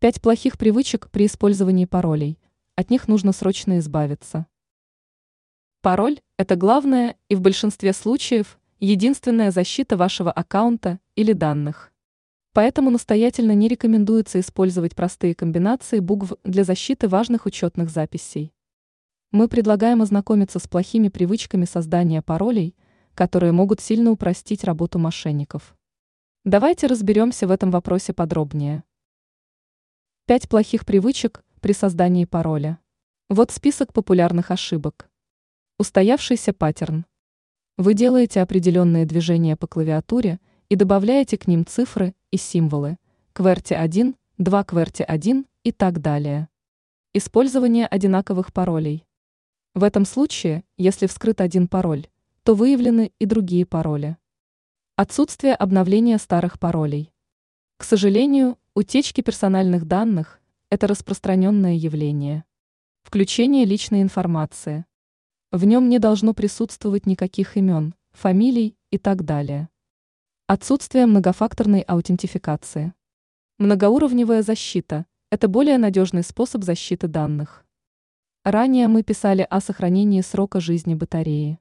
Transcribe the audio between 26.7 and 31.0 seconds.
разберемся в этом вопросе подробнее. Пять плохих